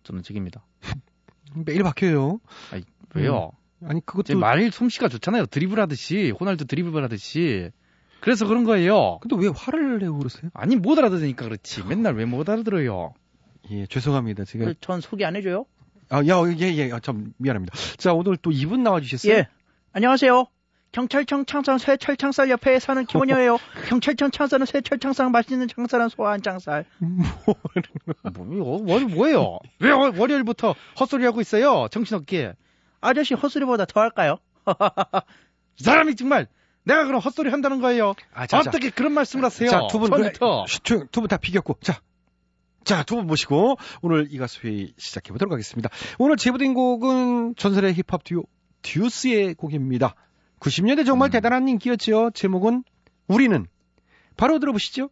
[0.04, 0.66] 저는 책입니다
[1.56, 2.42] 매일 바뀌어요.
[2.74, 2.84] 아니
[3.16, 4.38] 왜요 아니, 제 그것도.
[4.40, 7.72] 말 솜씨가 좋잖아요 드리블 하듯이 호날두 드리블 하듯이
[8.22, 10.50] 그래서 그런 거예요 근데 왜 화를 내고 그러세요?
[10.54, 13.14] 아니 못 알아들으니까 그렇지 맨날 왜 못 알아들어요
[13.72, 14.46] 예, 죄송합니다.
[14.46, 14.74] 제가.
[14.82, 15.66] 전 소개 안 해줘요
[16.10, 17.76] 아, 야, 예, 예, 아, 참, 미안합니다.
[17.98, 19.32] 자, 오늘 또 이분 나와주셨어요.
[19.32, 19.48] 예.
[19.94, 20.48] 안녕하세요.
[20.92, 23.60] 경찰청 창산 쇠철창살 옆에 사는 김원효예요.
[23.90, 26.86] 경찰청 창살은 쇠철창살 맛있는 창살은 소한 창살.
[28.34, 29.60] 뭐, 뭐, 뭐예요?
[29.80, 31.88] 왜 월- 월요일부터 헛소리 하고 있어요?
[31.92, 32.54] 정신없게.
[33.02, 34.40] 아저씨 헛소리보다 더 할까요?
[35.80, 36.48] 이 사람이 정말
[36.84, 38.13] 내가 그럼 헛소리 한다는 거예요.
[38.34, 38.70] 아, 자, 자.
[38.70, 39.70] 어떻게 그런 말씀을 하세요?
[39.70, 40.65] 자, 두 분, 처음부터.
[41.12, 41.78] 두분 다 비겼고.
[41.82, 42.02] 자.
[42.84, 45.89] 자, 두 분 모시고 오늘 이 가수 회의 시작해 보도록 하겠습니다.
[46.18, 48.44] 오늘 제보된 곡은 전설의 힙합 듀오
[48.82, 50.15] 듀스의 곡입니다.
[50.60, 52.32] 90년대 정말 대단한 인기였죠.
[52.34, 52.84] 제목은
[53.28, 53.68] 우리는
[54.38, 55.10] 바로 들어보시죠.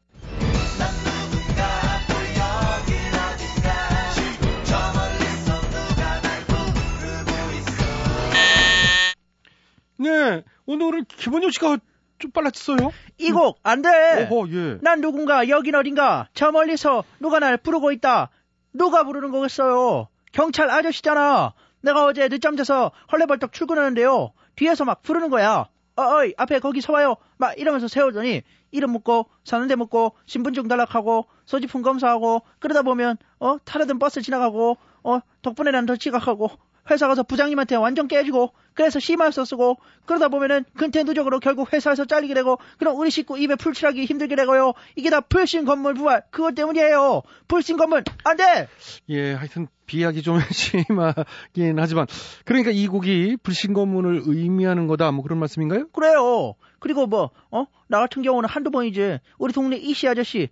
[10.11, 11.77] 네, 오늘은 김원효 씨가
[12.19, 12.77] 좀 빨라졌어요.
[13.19, 14.27] 이 곡 안 돼.
[14.29, 14.77] 어허, 예.
[14.81, 18.29] 난 누군가 여긴 어딘가 저 멀리서 누가 날 부르고 있다.
[18.73, 20.07] 누가 부르는 거겠어요?
[20.31, 21.53] 경찰 아저씨잖아.
[21.81, 24.31] 내가 어제 늦잠 자서 헐레벌떡 출근하는데요.
[24.55, 25.67] 뒤에서 막 부르는 거야.
[25.95, 27.15] 어, 어이 앞에 거기 서봐요.
[27.37, 28.41] 막 이러면서 세우더니
[28.71, 35.19] 이름 묻고 사는데 묻고 신분증 달락하고 소지품 검사하고 그러다 보면 어 타려던 버스 지나가고 어
[35.41, 36.49] 덕분에 난 더 지각하고
[36.89, 42.33] 회사 가서 부장님한테 완전 깨지고 그래서 심할서 쓰고 그러다 보면은 근태 누적으로 결국 회사에서 잘리게
[42.33, 44.73] 되고 그럼 우리 식구 입에 풀칠하기 힘들게 되고요.
[44.95, 47.23] 이게 다 불신 건물 부활 그것 때문이에요.
[47.47, 48.67] 불신 건물 안 돼!
[49.09, 52.07] 예, 하여튼 비약이 좀 심하긴 하지만
[52.45, 55.11] 그러니까 이 곡이 불신검문을 의미하는 거다.
[55.11, 55.89] 뭐 그런 말씀인가요?
[55.89, 56.55] 그래요.
[56.79, 57.65] 그리고 뭐 어?
[57.87, 60.49] 나 같은 경우는 한두 번이지 우리 동네 이씨 아저씨.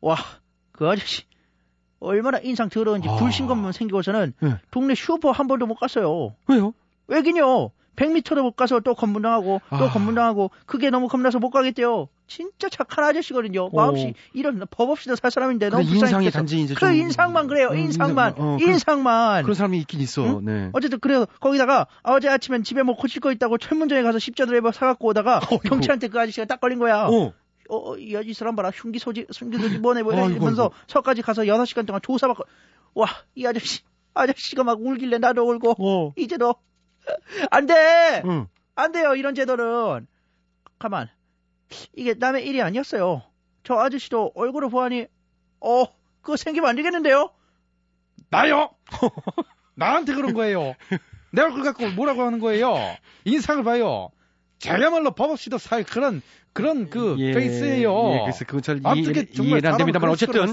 [0.00, 0.16] 와
[0.78, 1.24] 그 아저씨
[2.00, 3.16] 얼마나 인상 더러운지 아.
[3.16, 4.56] 불신 건물 생기고서는 예.
[4.70, 6.72] 동네 슈퍼 한 번도 못 갔어요 왜요?
[7.08, 9.90] 왜긴요 100m도 못 가서 또 검문당하고 또 아.
[9.90, 13.70] 검문당하고 그게 너무 겁나서 못 가겠대요 진짜 착한 아저씨거든요.
[13.72, 16.30] 마음씨 이런 법 없이도 살 사람인데 너무 인상이.
[16.30, 17.68] 단지 이제 그 좀- 인상만 그래요.
[17.70, 18.32] 음, 인상만.
[18.36, 19.42] 인상, 어, 그- 인상만.
[19.44, 20.40] 그런 사람이 있긴 있어.
[20.44, 20.68] 네.
[20.74, 25.08] 어쨌든 그래서 거기다가 어제 아침엔 집에 뭐 고칠 거 있다고 철문점에 가서 십자 드라이버 사갖고
[25.08, 25.40] 오다가
[25.96, 27.06] 경찰한테 그 아저씨가 딱 걸린 거야.
[27.06, 27.32] 어.
[27.68, 28.70] 어, 이, 이 사람 봐라.
[28.70, 30.70] 흉기 소지, 흉기 소지 뭐네, 뭐, 아이고, 이러면서.
[30.86, 32.44] 서까지 가서 6시간 동안 조사받고,
[32.94, 33.82] 와, 이 아저씨,
[34.14, 36.54] 아저씨가 막 울길래 나도 울고, 이제 너,
[37.50, 38.22] 안 돼!
[38.24, 38.48] 응.
[38.74, 40.06] 안 돼요, 이런 제도는.
[40.78, 41.08] 가만.
[41.94, 43.22] 이게 남의 일이 아니었어요.
[43.64, 45.06] 저 아저씨도 얼굴을 보아니,
[45.60, 45.84] 어,
[46.22, 47.30] 그거 생기면 안 되겠는데요?
[48.30, 48.70] 나요?
[49.74, 50.74] 나한테 그런 거예요.
[51.30, 52.74] 내가 그걸 갖고 뭐라고 하는 거예요?
[53.24, 54.10] 인상을 봐요.
[54.58, 56.20] 저야말로 법 없이도 살 그런
[56.52, 58.12] 그런 그 예, 페이스예요.
[58.14, 60.46] 예, 그래서 그건 잘 이해, 정말 안 됩니다만 어쨌든?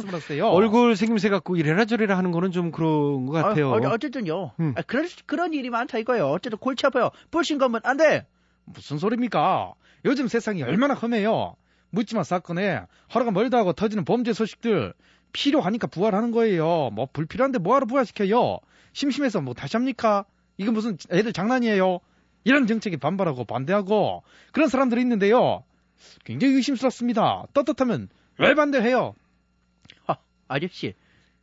[0.43, 3.71] 얼굴 생김새 갖고 이래라 저래라 하는 거는 좀 그런 것 같아요.
[3.71, 4.51] 어, 어쨌든요.
[4.59, 4.73] 음.
[4.77, 6.27] 아, 그런, 그런 일이 많다 이거예요.
[6.27, 7.09] 어쨌든 골치 아파요.
[7.31, 8.27] 불신 건면 안 돼!
[8.65, 9.73] 무슨 소리입니까?
[10.05, 11.55] 요즘 세상이 얼마나 험해요.
[11.89, 14.93] 묻지마 사건에 하루가 멀다 하고 터지는 범죄 소식들
[15.33, 16.91] 필요하니까 부활하는 거예요.
[16.93, 18.59] 뭐 불필요한데 뭐하러 부활시켜요?
[18.93, 20.25] 심심해서 뭐 다시 합니까?
[20.57, 21.99] 이거 무슨 애들 장난이에요?
[22.45, 25.63] 이런 정책에 반발하고 반대하고 그런 사람들이 있는데요.
[26.23, 27.45] 굉장히 의심스럽습니다.
[27.53, 29.15] 떳떳하면 왜 반대해요?
[30.07, 30.93] 아, 아저씨.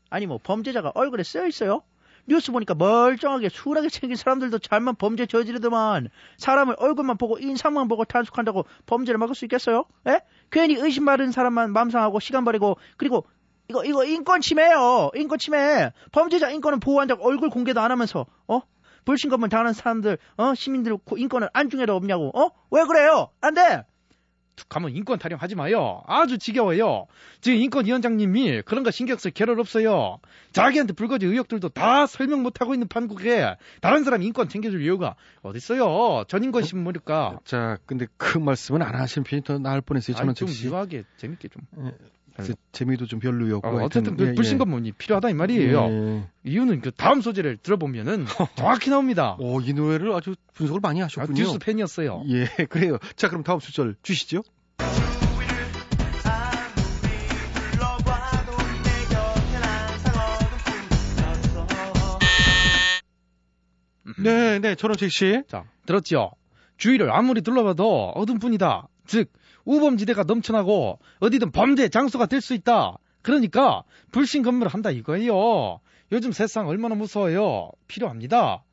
[0.09, 1.83] 아니 뭐 범죄자가 얼굴에 쓰여 있어요?
[2.27, 8.65] 뉴스 보니까 멀쩡하게 술하게 생긴 사람들도 잘만 범죄 저지르더만 사람을 얼굴만 보고 인상만 보고 단속한다고
[8.87, 9.85] 범죄를 막을 수 있겠어요?
[10.07, 10.21] 에?
[10.51, 13.27] 괜히 의심 받은 사람만 맘상하고 시간 버리고 그리고
[13.69, 15.11] 이거 이거 인권 침해예요.
[15.17, 15.93] 인권 침해.
[16.13, 18.61] 범죄자 인권은 보호한다고 얼굴 공개도 안 하면서 어?
[19.05, 22.51] 불신 검문 당하는 사람들 어 시민들 고- 인권을 안중에도 없냐고 어?
[22.71, 23.29] 왜 그래요?
[23.41, 23.85] 안 돼.
[24.69, 26.03] 가면 인권 타령하지 마요.
[26.07, 27.07] 아주 지겨워요.
[27.41, 30.19] 지금 인권위원장님이 그런 거 신경 쓸 겨를 없어요.
[30.53, 36.25] 자기한테 불거진 의혹들도 다 설명 못하고 있는 판국에 다른 사람 인권 챙겨줄 이유가 어딨어요.
[36.29, 37.39] 전인권 씨면 모를까.
[37.45, 40.17] 자, 근데 그 말씀은 안 하시는 편이 더 나을 뻔했어요.
[40.19, 40.67] 저는 좀 즉시.
[40.67, 41.63] 유하게 재밌게 좀.
[42.35, 43.69] 그래서 재미도 좀 별로였고.
[43.69, 45.83] 어, 어쨌든 그 예, 불신검문이 필요하다 이 말이에요.
[45.89, 46.25] 예.
[46.45, 48.25] 이유는 그 다음 소재를 들어보면은
[48.57, 49.37] 정확히 나옵니다.
[49.39, 51.43] 오, 이 노래를 아주 분석을 많이 하셨군요.
[51.43, 52.25] 아, 듀스 팬이었어요.
[52.29, 52.99] 예, 그래요.
[53.17, 54.43] 자, 그럼 다음 수절 주시죠.
[64.19, 65.43] 네, 네, 전원책 씨.
[65.49, 66.31] 자, 들었지요?
[66.77, 68.89] 주위를 아무리 둘러봐도 어둠뿐이다.
[69.07, 69.33] 즉,
[69.65, 72.99] 우범지대가 넘쳐나고 어디든 범죄 장소가 될 수 있다.
[73.23, 75.81] 그러니까 불신 검문을 한다 이거예요.
[76.11, 77.71] 요즘 세상 얼마나 무서워요.
[77.87, 78.65] 필요합니다.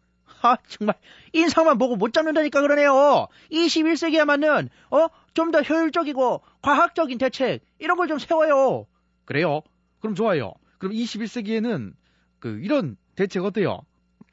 [0.41, 0.95] 아, 정말
[1.34, 3.28] 인상만 보고 못 잡는다니까 그러네요.
[3.52, 5.08] 21세기에 맞는 어?
[5.34, 8.86] 좀 더 효율적이고 과학적인 대책 이런 걸 좀 세워요.
[9.25, 9.62] 그래요?
[9.99, 10.54] 그럼 좋아요.
[10.80, 11.93] 그럼 21세기에는
[12.39, 13.82] 그 이런 대책 어때요?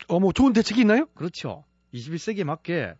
[0.08, 1.06] 어, 뭐 좋은 대책이 있나요?
[1.14, 1.64] 그렇죠.
[1.94, 2.94] 21세기에 맞게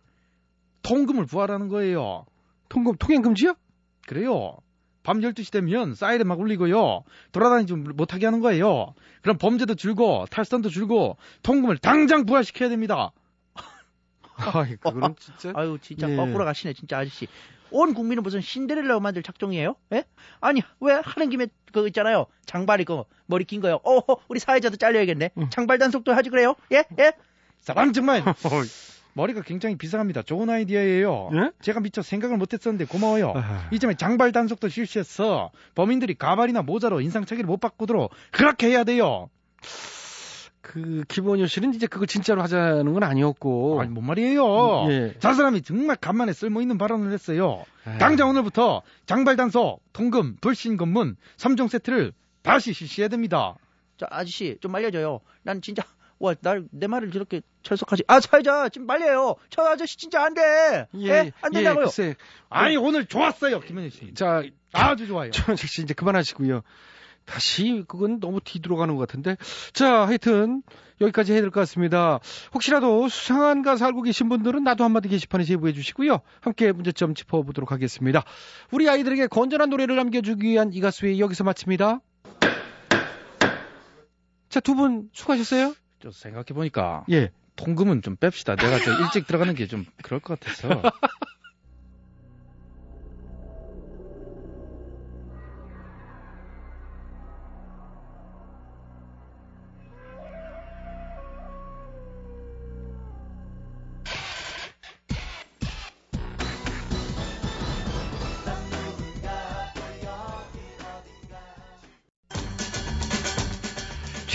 [0.83, 2.25] 통금을 부활하는 거예요.
[2.69, 3.55] 통금 통행 금지요?
[4.07, 4.57] 그래요.
[5.03, 7.03] 밤 12시 되면 사이렌 막 울리고요.
[7.31, 8.93] 돌아다니지 못하게 하는 거예요.
[9.21, 13.11] 그럼 범죄도 줄고 탈선도 줄고 통금을 당장 부활시켜야 됩니다.
[14.35, 15.53] 아이, 그거는 진짜.
[15.55, 16.15] 아유, 진짜 예.
[16.15, 17.27] 거꾸로 가시네, 진짜 아저씨.
[17.71, 19.75] 온 국민은 무슨 신데렐라 만들 작정이에요?
[19.93, 20.05] 예?
[20.39, 22.25] 아니, 왜 하는 김에 그거 있잖아요.
[22.45, 23.79] 장발이 그 머리 긴 거요.
[23.83, 25.31] 어, 우리 사회자도 잘려야겠네.
[25.49, 26.55] 장발 단속도 하지 그래요?
[26.71, 26.83] 예?
[26.99, 27.13] 예?
[27.59, 28.23] 사람 정말
[29.17, 30.21] 머리가 굉장히 비상합니다.
[30.21, 31.29] 좋은 아이디어예요.
[31.33, 31.51] 예?
[31.61, 33.33] 제가 미처 생각을 못했었는데 고마워요.
[33.35, 33.67] 아하.
[33.71, 39.29] 이 점에 장발 단속도 실시해서 범인들이 가발이나 모자로 인상착의를 못 바꾸도록 그렇게 해야 돼요.
[40.61, 41.03] 그
[41.47, 43.81] 씨는 이제 그걸 진짜로 하자는 건 아니었고.
[43.81, 44.85] 아니 뭔 말이에요.
[44.89, 45.15] 예.
[45.19, 47.63] 저 사람이 정말 간만에 쓸모 있는 발언을 했어요.
[47.87, 47.97] 에이.
[47.97, 52.11] 당장 오늘부터 장발 단속, 통금, 불신 검문 3종 세트를
[52.43, 53.55] 다시 실시해야 됩니다.
[53.97, 55.21] 자, 아저씨, 좀 말려줘요.
[55.41, 55.83] 난 진짜,
[56.19, 58.03] 와, 날, 내 말을 저렇게 철석하지.
[58.07, 59.35] 아, 사회자, 지금 말려요.
[59.49, 60.87] 저 아저씨 진짜 안 돼.
[60.95, 61.85] 예, 안 된다고요.
[61.85, 62.15] 글쎄.
[62.49, 64.13] 아니 오늘 좋았어요, 김현희 씨.
[64.13, 65.31] 자, 아주 좋아요.
[65.31, 66.61] 전원책 씨 이제 그만하시고요.
[67.25, 69.35] 다시 그건 너무 뒤돌아가는 것 같은데.
[69.73, 70.63] 자, 하여튼
[71.01, 72.19] 여기까지 해야 될 것 같습니다.
[72.53, 76.21] 혹시라도 수상한 가사 알고 계신 분들은 나도 한마디 게시판에 제보해 주시고요.
[76.39, 78.23] 함께 문제점 짚어보도록 하겠습니다.
[78.71, 81.99] 우리 아이들에게 건전한 노래를 남겨주기 위한 이 가수의 여기서 마칩니다.
[84.49, 85.73] 자, 두 분 수고하셨어요?
[85.99, 87.31] 저 생각해 보니까 예.
[87.55, 88.55] 통금은 좀 뺍시다.
[88.59, 90.69] 내가 저 일찍 들어가는 게 좀 그럴 것 같아서.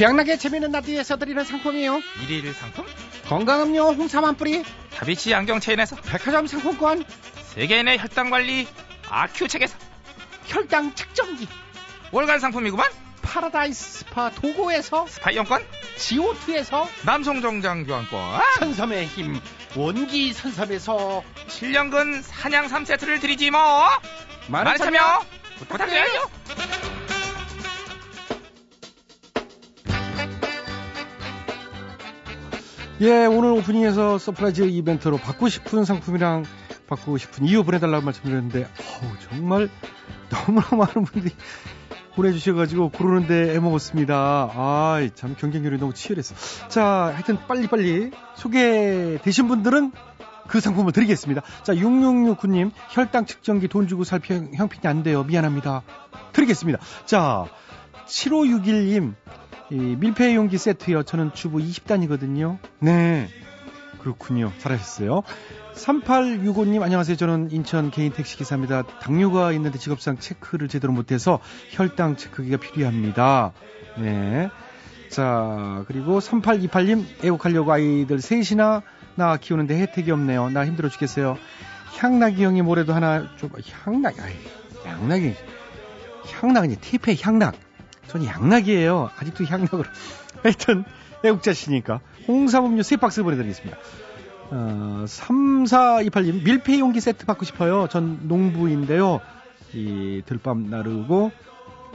[0.03, 2.01] 최양락의 재미있는 라디오에서 드리는 상품이에요.
[2.29, 2.85] 일일 상품?
[3.29, 4.65] 건강음료 홍삼 한 뿌리,
[4.97, 7.05] 다비치 안경 체인에서 백화점 상품권,
[7.55, 8.67] 세계인의 혈당 관리
[9.09, 9.77] 아큐첵에서
[10.47, 11.47] 혈당 측정기
[12.11, 12.91] 월간 상품이구만.
[13.23, 15.65] 파라다이스 스파 도고에서 스파 이용권,
[15.99, 19.41] 지오투에서 남성 정장 교환권, 산삼의 힘
[19.77, 23.89] 원기 산삼에서 7년근 산양삼 세트를 드리지 뭐.
[24.49, 25.25] 많은 참여
[25.61, 26.29] 부탁드려요.
[33.03, 36.45] 예, 오늘 오프닝에서 surprise 이벤트로 받고 싶은 상품이랑
[36.87, 39.69] 받고 싶은 이유 보내달라고 말씀드렸는데, 어우, 정말
[40.31, 41.35] 너무나 많은 분들이
[42.15, 44.15] 보내주셔가지고 고르는데 애먹었습니다.
[44.55, 46.35] 아, 참 경쟁률이 너무 치열했어.
[46.69, 46.85] 자,
[47.15, 49.93] 하여튼 빨리빨리 소개되신 분들은
[50.47, 51.43] 그 상품을 드리겠습니다.
[51.63, 55.25] 자, 6669님, 혈당 측정기 돈 주고 살 형- 형편이 안 돼요.
[55.25, 55.83] 미안합니다.
[56.33, 56.79] 드리겠습니다.
[57.07, 57.47] 자,
[58.07, 59.42] 7561님, 이
[59.75, 61.03] 밀폐 용기 세트요.
[61.03, 62.59] 저는 주부 20단이거든요.
[62.81, 63.29] 네.
[63.99, 64.53] 그렇군요.
[64.59, 65.23] 잘하셨어요.
[65.75, 67.17] 3865님, 안녕하세요.
[67.17, 68.83] 저는 인천 개인 택시 기사입니다.
[68.83, 71.39] 당뇨가 있는데 직업상 체크를 제대로 못해서
[71.71, 73.53] 혈당 체크기가 필요합니다.
[73.99, 74.51] 네.
[75.09, 78.83] 자, 그리고 3828님, 애국하려고 아이들 셋이나
[79.15, 80.51] 나 키우는데 혜택이 없네요.
[80.51, 81.39] 나 힘들어 죽겠어요.
[81.99, 83.51] 향락이 형이 뭐래도 하나 좀,
[83.85, 84.35] 향락, 아이,
[84.85, 85.35] 향락이,
[86.33, 87.55] 향락이 티페 향락.
[88.09, 89.11] 저는 양락이에요.
[89.19, 89.85] 아직도 향락으로.
[90.43, 90.85] 하여튼,
[91.25, 92.01] 애국자시니까.
[92.29, 93.79] 홍삼음료 3박스 보내드리겠습니다.
[94.51, 97.89] 어, 3428님, 밀폐 용기 세트 받고 싶어요.
[97.89, 99.21] 전 농부인데요.
[99.73, 101.33] 이 들밤 나르고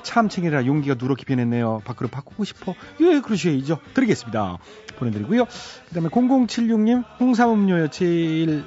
[0.01, 1.81] 참챙이라 용기가 누렇게 변했네요.
[1.85, 2.73] 밖으로 바꾸고 싶어.
[3.01, 3.79] 예, 그러셔야죠.
[3.93, 4.57] 드리겠습니다.
[4.97, 5.45] 보내드리고요.
[5.45, 7.89] 그 다음에 0076님, 홍삼음료요.
[7.89, 8.63] 제일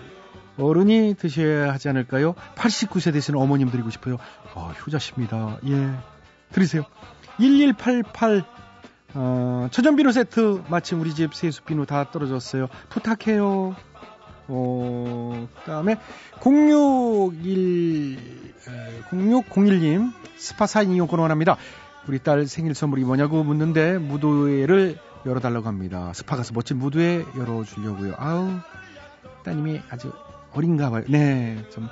[0.58, 2.34] 어른이 드셔야 하지 않을까요?
[2.54, 4.18] 89세 되시는 어머님 드리고 싶어요.
[4.54, 5.58] 아, 효자십니다.
[5.66, 5.90] 예.
[6.52, 6.84] 드리세요.
[7.40, 8.44] 1188
[9.14, 12.68] 어, 천연비누 세트 마침 우리 집 세수비누 다 떨어졌어요.
[12.90, 13.74] 부탁해요.
[14.48, 15.96] 어, 그다음에
[16.40, 18.18] 061
[18.68, 21.56] 에, 0601님 스파 4인 이용권 원합니다.
[22.06, 26.12] 우리 딸 생일 선물이 뭐냐고 묻는데 무도회를 열어달라고 합니다.
[26.14, 28.14] 스파 가서 멋진 무도회 열어주려고요.
[28.16, 28.50] 아우
[29.44, 30.12] 따님이 아주
[30.52, 31.04] 어린가 봐요.
[31.08, 31.88] 네, 좀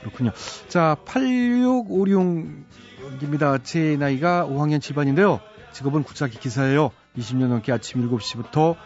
[0.00, 0.32] 그렇군요.
[0.68, 2.63] 자, 8656
[3.22, 3.58] 입니다.
[3.58, 5.40] 제 나이가 5학년 7반인데요.
[5.72, 6.90] 직업은 구차기 기사예요.
[7.16, 8.76] 20년 넘게 아침 7시부터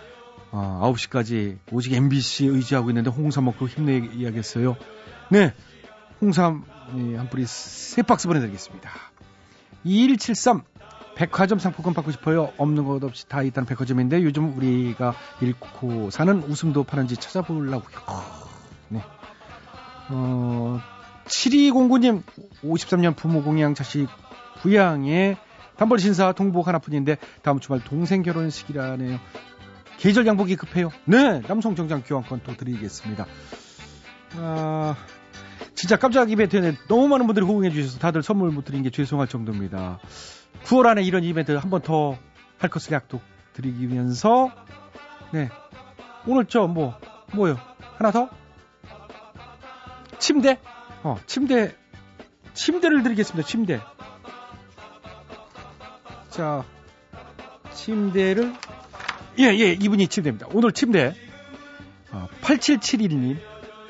[0.50, 4.76] 어, 9시까지 오직 MBC 의지하고 있는데 홍삼 먹고 힘내야겠어요.
[5.30, 5.54] 네,
[6.20, 6.64] 홍삼
[6.96, 8.90] 예, 한 뿌리 세 박스 보내드리겠습니다.
[9.84, 10.62] 2173
[11.16, 12.52] 백화점 상품권 받고 싶어요.
[12.56, 17.98] 없는 것 없이 다 있다는 백화점인데 요즘 우리가 잃고 사는 웃음도 파는지 찾아보려고요.
[18.88, 19.02] 네.
[20.10, 20.80] 어,
[21.28, 22.22] 7209님
[22.62, 24.08] 53년 부모 공양 자식
[24.60, 25.36] 부양에
[25.76, 29.18] 단벌 신사 동복 하나뿐인데 다음 주말 동생 결혼식이라네요.
[29.98, 30.90] 계절 양복이 급해요.
[31.04, 33.26] 네, 남성 정장 교환권 또 드리겠습니다.
[34.36, 34.96] 아,
[35.74, 39.98] 진짜 깜짝 이벤트에 너무 많은 분들이 호응해 주셔서 다들 선물 못 드린 게 죄송할 정도입니다.
[40.64, 42.16] 9월 안에 이런 이벤트 한 번 더
[42.58, 44.50] 할 것을 약속 드리면서
[45.32, 45.48] 네
[46.26, 46.98] 오늘 저 뭐
[47.32, 47.56] 뭐요
[47.98, 48.28] 하나 더
[50.18, 50.58] 침대
[51.08, 51.74] 어 침대
[52.52, 53.80] 침대를 드리겠습니다 침대.
[56.28, 56.64] 자
[57.72, 58.52] 침대를
[59.38, 60.48] 예 예 이분이 침대입니다.
[60.52, 61.14] 오늘 침대.
[62.10, 63.38] 어, 8771님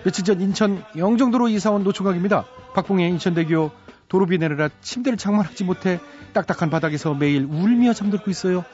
[0.05, 2.45] 며칠 전 인천 영종도로 이사온 노총각입니다.
[2.75, 3.73] 박봉의 인천대교
[4.09, 5.99] 도로비 내려라 침대를 장만하지 못해
[6.35, 8.65] 딱딱한 바닥에서 매일 울며 잠들고 있어요.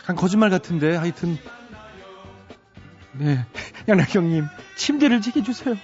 [0.00, 1.38] 약간 거짓말 같은데 하여튼.
[3.12, 3.46] 네
[3.88, 4.44] 양락형님
[4.76, 5.76] 침대를 지게 주세요.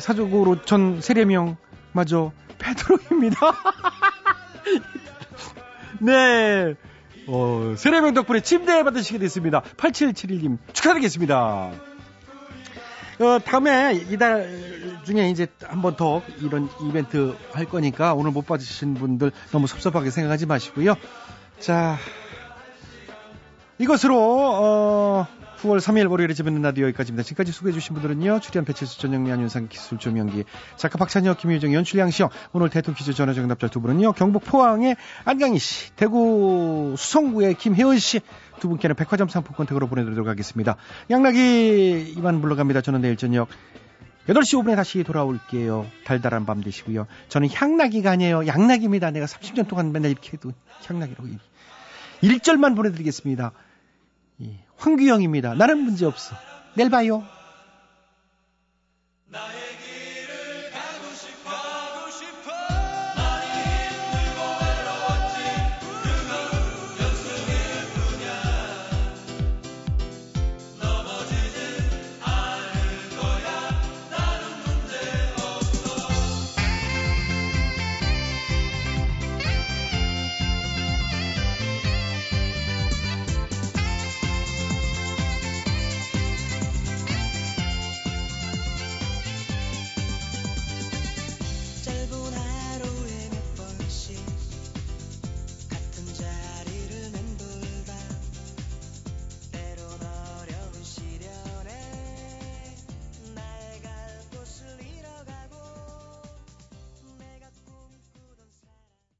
[0.00, 1.56] 사적으로 전 세례명
[1.92, 3.36] 마저 베드로입니다.
[6.00, 6.74] 네.
[7.26, 9.62] 어, 세례명 덕분에 침대 받으시게 됐습니다.
[9.76, 11.70] 8771님 축하드리겠습니다.
[13.20, 18.94] 어, 다음에 이달 중에 이제 한 번 더 이런 이벤트 할 거니까 오늘 못 받으신
[18.94, 20.94] 분들 너무 섭섭하게 생각하지 마시고요.
[21.58, 21.96] 자,
[23.78, 25.26] 이것으로 어,
[25.62, 27.24] 9월 3일 월요일에 재밌는 라디오 여기까지입니다.
[27.24, 28.40] 지금까지 소개해주신 분들은요.
[28.40, 30.44] 출연 배치수 전영미 안윤상 기술 조명기
[30.76, 34.12] 작가 박찬혁 김유정 연출 양시영 오늘 대통령 퀴즈 전화 정답자 두 분은요.
[34.12, 38.20] 경북 포항의 안강희 씨 대구 수성구의 김혜은 씨
[38.58, 40.76] 두 분께는 백화점 상품권 댁으로 보내드리도록 하겠습니다.
[41.10, 42.80] 양락이 이만 물러갑니다.
[42.80, 43.48] 저는 내일 저녁
[44.26, 45.86] 8시 5분에 다시 돌아올게요.
[46.04, 47.06] 달달한 밤 되시고요.
[47.28, 48.46] 저는 향락이가 아니에요.
[48.46, 49.10] 양락입니다.
[49.10, 50.52] 내가 30년 동안 맨날 이렇게 해도
[50.86, 51.28] 향락이라고.
[52.22, 53.52] 1절만 보내드리겠습니다.
[54.42, 55.54] 예, 황규영입니다.
[55.54, 56.34] 나는 문제 없어.
[56.74, 57.24] 내일 봐요.